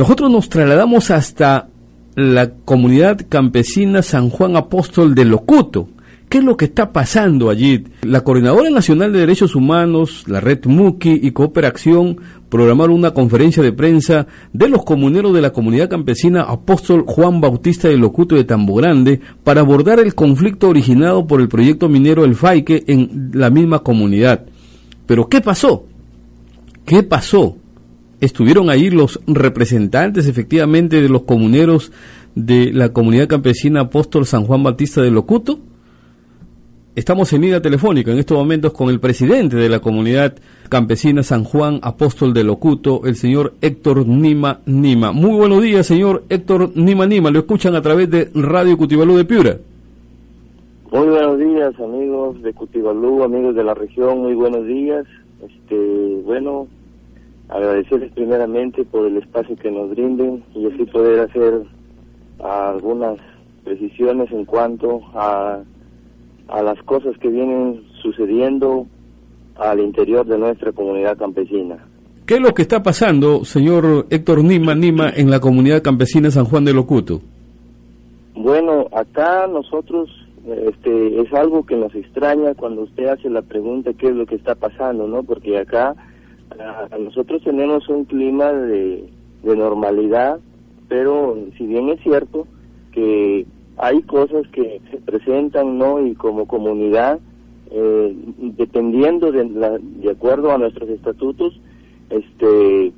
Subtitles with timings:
[0.00, 1.68] Nosotros nos trasladamos hasta
[2.14, 5.90] la comunidad campesina San Juan Apóstol de Locuto.
[6.30, 7.84] ¿Qué es lo que está pasando allí?
[8.00, 12.16] La Coordinadora Nacional de Derechos Humanos, la Red MUCI y Cooperación
[12.48, 17.88] programaron una conferencia de prensa de los comuneros de la comunidad campesina Apóstol Juan Bautista
[17.88, 22.36] de Locuto de Tambo Grande para abordar el conflicto originado por el proyecto minero El
[22.36, 24.46] Faique en la misma comunidad.
[25.04, 25.84] Pero ¿qué pasó?
[26.86, 27.58] ¿Qué pasó?
[28.20, 31.92] Estuvieron ahí los representantes efectivamente de los comuneros
[32.34, 35.60] de la comunidad campesina Apóstol San Juan Bautista de Locuto
[36.96, 40.34] Estamos en línea telefónica en estos momentos con el presidente de la comunidad
[40.68, 45.12] campesina San Juan Apóstol de Locuto, el señor Héctor Nima Nima.
[45.12, 47.30] Muy buenos días, señor Héctor Nima Nima.
[47.30, 49.56] Lo escuchan a través de Radio Cutibalú de Piura.
[50.90, 54.22] Muy buenos días, amigos de Cutibalú, amigos de la región.
[54.22, 55.06] Muy buenos días.
[55.42, 56.66] Este, bueno,
[57.50, 61.62] agradecerles primeramente por el espacio que nos brinden y así poder hacer
[62.42, 63.18] algunas
[63.64, 65.60] precisiones en cuanto a
[66.50, 68.86] a las cosas que vienen sucediendo
[69.56, 71.78] al interior de nuestra comunidad campesina.
[72.26, 76.44] ¿Qué es lo que está pasando, señor Héctor Nima Nima, en la comunidad campesina San
[76.44, 77.20] Juan de Locuto?
[78.34, 80.10] Bueno, acá nosotros,
[80.46, 84.36] este, es algo que nos extraña cuando usted hace la pregunta qué es lo que
[84.36, 85.22] está pasando, ¿no?
[85.22, 85.94] Porque acá
[86.98, 89.08] nosotros tenemos un clima de,
[89.42, 90.40] de normalidad,
[90.88, 92.46] pero si bien es cierto
[92.92, 93.46] que
[93.78, 96.04] hay cosas que se presentan, ¿no?
[96.04, 97.18] Y como comunidad,
[97.70, 98.14] eh,
[98.58, 101.58] dependiendo de, la, de acuerdo a nuestros estatutos,
[102.10, 102.92] este,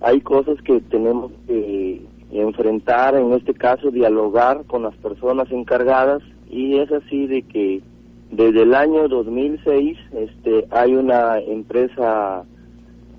[0.00, 6.76] hay cosas que tenemos que enfrentar, en este caso dialogar con las personas encargadas y
[6.76, 7.80] es así de que
[8.30, 12.44] desde el año 2006 este, hay una empresa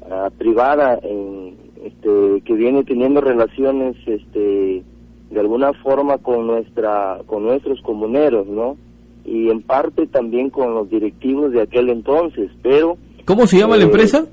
[0.10, 4.84] ah, privada en, este, que viene teniendo relaciones este,
[5.30, 8.78] de alguna forma con nuestra con nuestros comuneros, ¿no?
[9.26, 13.84] Y en parte también con los directivos de aquel entonces, pero ¿Cómo se llama la
[13.84, 14.28] eh, empresa?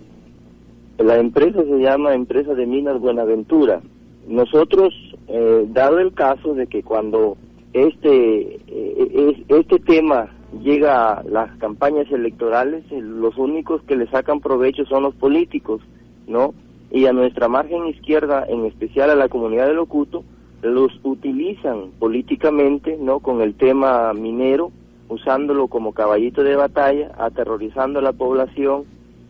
[0.99, 3.81] La empresa se llama Empresa de Minas Buenaventura.
[4.27, 4.93] Nosotros,
[5.29, 7.37] eh, dado el caso de que cuando
[7.73, 10.29] este eh, este tema
[10.63, 15.83] llega las campañas electorales, los únicos que le sacan provecho son los políticos,
[16.27, 16.55] ¿no?
[16.91, 20.25] Y a nuestra margen izquierda, en especial a la comunidad de Locuto,
[20.63, 23.21] los utilizan políticamente, ¿no?
[23.21, 24.73] Con el tema minero,
[25.09, 28.85] usándolo como caballito de batalla, aterrorizando a la población,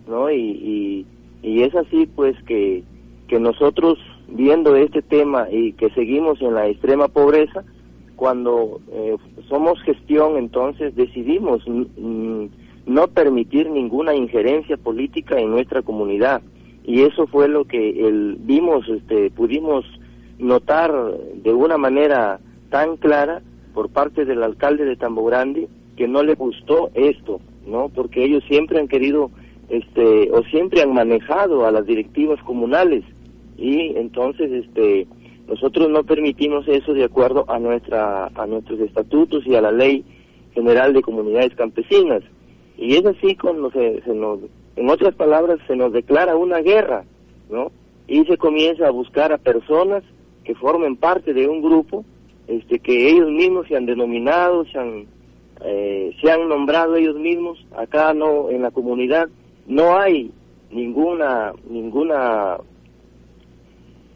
[0.09, 0.31] ¿no?
[0.31, 1.05] Y,
[1.43, 2.83] y, es así, pues, que,
[3.27, 3.99] que nosotros,
[4.29, 7.65] viendo este tema y que seguimos en la extrema pobreza,
[8.19, 9.17] cuando eh,
[9.49, 11.62] somos gestión, entonces decidimos
[12.84, 16.43] no permitir ninguna injerencia política en nuestra comunidad.
[16.84, 19.84] Y eso fue lo que el, vimos, este, pudimos
[20.37, 20.93] notar
[21.45, 22.41] de una manera
[22.71, 23.41] tan clara
[23.73, 27.89] por parte del alcalde de Tambo Grande que no le gustó esto, ¿no?
[27.89, 29.31] Porque ellos siempre han querido,
[29.69, 33.05] este, o siempre han manejado a las directivas comunales
[33.56, 35.06] y entonces, este,
[35.49, 40.05] nosotros no permitimos eso de acuerdo a nuestra, a nuestros estatutos y a la ley
[40.53, 42.23] general de comunidades campesinas.
[42.77, 44.41] Y es así cuando se, se nos,
[44.77, 47.05] en otras palabras, se nos declara una guerra,
[47.51, 47.73] ¿no?
[48.07, 50.05] Y se comienza a buscar a personas
[50.45, 52.05] que formen parte de un grupo
[52.49, 55.07] este que ellos mismos se han denominado se han
[55.63, 59.29] eh, se han nombrado ellos mismos acá no en la comunidad
[59.67, 60.33] no hay
[60.71, 62.57] ninguna ninguna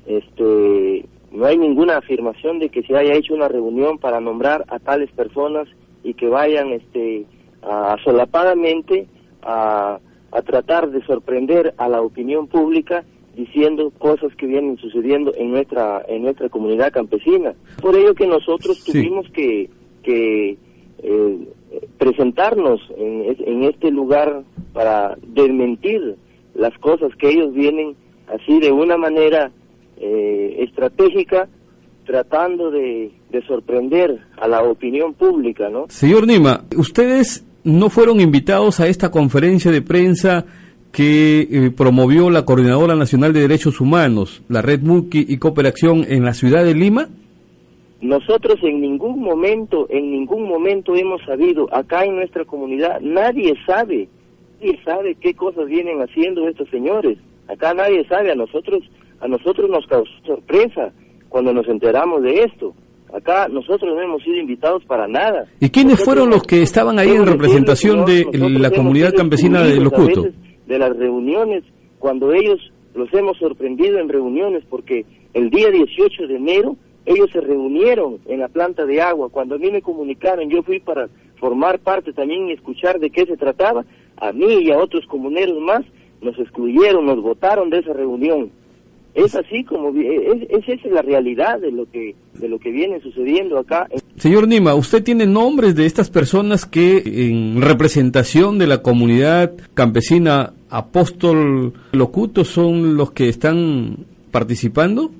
[0.07, 4.79] este no hay ninguna afirmación de que se haya hecho una reunión para nombrar a
[4.79, 5.67] tales personas
[6.05, 7.25] y que vayan este
[7.63, 9.07] a, solapadamente
[9.43, 9.99] a,
[10.31, 13.05] a tratar de sorprender a la opinión pública
[13.35, 17.55] diciendo cosas que vienen sucediendo en nuestra en nuestra comunidad campesina.
[17.81, 19.71] Por ello que nosotros tuvimos que,
[20.03, 20.59] que
[21.03, 21.49] eh,
[21.99, 24.43] presentarnos en, en, este lugar
[24.73, 26.17] para desmentir
[26.55, 27.97] las cosas que ellos vienen
[28.29, 29.51] así de una manera
[29.97, 31.49] eh, estratégica
[32.05, 35.87] tratando de, de sorprender a la opinión pública, ¿no?
[35.89, 40.45] Señor Nima, ustedes no fueron invitados a esta conferencia de prensa
[40.93, 46.25] que eh, promovió la Coordinadora Nacional de Derechos Humanos, la Red Muki y Cooperación en
[46.25, 47.09] la ciudad de Lima?
[48.03, 54.09] Nosotros en ningún momento, en ningún momento hemos sabido, acá en nuestra comunidad, nadie sabe,
[54.61, 57.17] nadie sabe qué cosas vienen haciendo estos señores.
[57.49, 58.83] Acá nadie sabe, a nosotros,
[59.23, 60.93] a nosotros nos causó sorpresa
[61.29, 62.75] cuando nos enteramos de esto.
[63.15, 65.47] Acá nosotros no hemos sido invitados para nada.
[65.61, 70.27] ¿Y quiénes fueron los que estaban ahí en representación de la comunidad campesina de Locuto?
[70.67, 71.65] de las reuniones,
[71.99, 72.59] cuando ellos
[72.95, 75.05] los hemos sorprendido en reuniones, porque
[75.35, 79.29] el día 18 de enero ellos se reunieron en la planta de agua.
[79.29, 81.09] Cuando a mí me comunicaron, yo fui para
[81.39, 83.85] formar parte también y escuchar de qué se trataba.
[84.17, 85.83] A mí y a otros comuneros más
[86.21, 88.51] nos excluyeron, nos votaron de esa reunión.
[89.15, 93.01] Es así como es, es esa la realidad de lo que de lo que viene
[93.01, 93.89] sucediendo acá.
[94.17, 100.55] Señor Nima, ¿usted tiene nombres de estas personas que en representación de la comunidad campesina
[100.71, 105.11] Apóstol Locuto son los que están participando?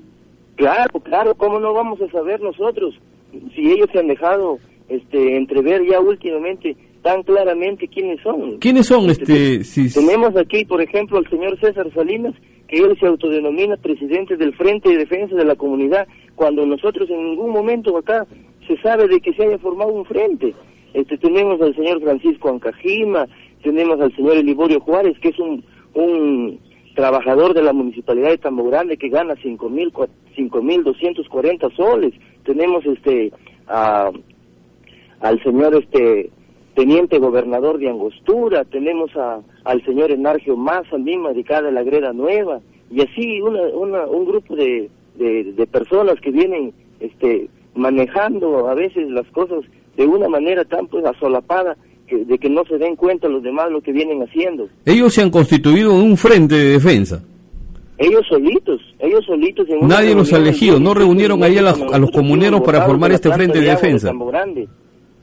[0.55, 2.95] Claro, claro, ¿cómo no vamos a saber nosotros
[3.55, 4.59] si ellos se han dejado
[4.89, 8.57] este entrever ya últimamente tan claramente quiénes son?
[8.57, 12.33] ¿Quiénes son este, este Tenemos aquí, por ejemplo, al señor César Salinas,
[12.67, 17.23] que él se autodenomina presidente del Frente de Defensa de la Comunidad, cuando nosotros en
[17.23, 18.25] ningún momento acá
[18.67, 20.55] se sabe de que se haya formado un frente.
[20.93, 23.27] Este, tenemos al señor Francisco Ancajima,
[23.61, 25.63] tenemos al señor Eliborio Juárez, que es un,
[25.93, 26.59] un
[26.95, 29.91] trabajador de la municipalidad de Tambo Grande que gana cinco mil
[30.35, 32.13] cinco mil doscientos cuarenta soles
[32.45, 33.31] tenemos este
[33.67, 34.11] a,
[35.19, 36.29] al señor este
[36.75, 42.13] teniente gobernador de Angostura tenemos a, al señor Enargio Maza misma dedicada a la Greda
[42.13, 42.59] Nueva
[42.91, 48.75] y así una, una, un grupo de, de, de personas que vienen este manejando a
[48.75, 49.63] veces las cosas
[49.97, 51.75] de una manera tan pues asolapada
[52.09, 54.67] de que no se den cuenta los demás lo que vienen haciendo.
[54.85, 57.23] Ellos se han constituido en un frente de defensa.
[57.97, 59.67] Ellos solitos, ellos solitos.
[59.81, 63.69] Nadie los ha elegido, no reunieron ahí a, los comuneros para formar este frente de,
[63.69, 64.11] defensa.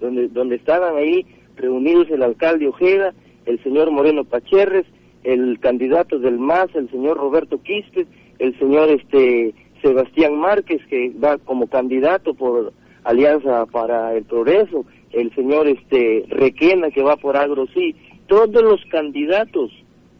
[0.00, 1.26] Donde, donde estaban ahí
[1.61, 3.15] reunidos el alcalde Ojeda,
[3.47, 4.87] el señor Moreno Pacherres,
[5.25, 8.07] el candidato del MAS, el señor Roberto Quispe,
[8.39, 12.73] el señor este Sebastián Márquez, que va como candidato por
[13.05, 17.95] Alianza para el Progreso, el señor este Requena que va por Agro sí,
[18.27, 19.71] todos los candidatos,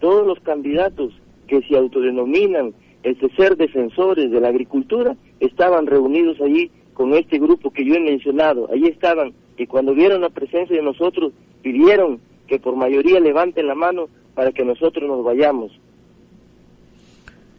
[0.01, 1.13] todos los candidatos
[1.47, 7.71] que se autodenominan este ser defensores de la agricultura estaban reunidos allí con este grupo
[7.71, 12.19] que yo he mencionado, allí estaban y cuando vieron la presencia de nosotros pidieron
[12.49, 15.71] que por mayoría levanten la mano para que nosotros nos vayamos.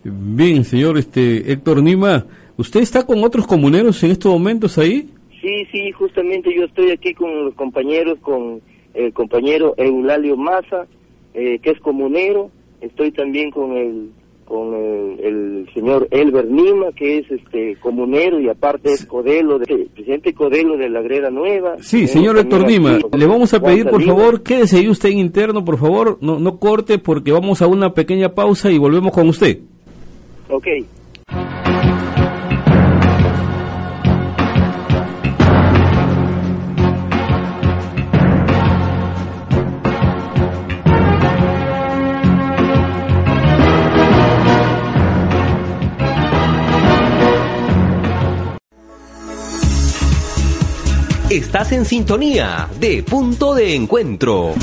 [0.04, 2.26] Bien, señor este Héctor Nima,
[2.58, 5.12] ¿usted está con otros comuneros en estos momentos ahí?
[5.40, 8.62] Sí, sí, justamente yo estoy aquí con los compañeros, con
[8.96, 10.88] el compañero Eulalio Maza,
[11.36, 12.50] eh, que es comunero,
[12.82, 14.10] estoy también con el
[14.52, 20.34] con el, señor Elber Nima, que es este comunero y aparte es Codelo, de, presidente
[20.34, 21.78] Codelo de la Greda Nueva.
[21.80, 25.64] Sí, señor Héctor Nima, le vamos a pedir por favor, quédese ahí usted en interno,
[25.64, 29.60] por favor, no, no corte porque vamos a una pequeña pausa y volvemos con usted.
[30.50, 30.68] Ok.
[51.42, 54.54] Estás en sintonía de punto de encuentro.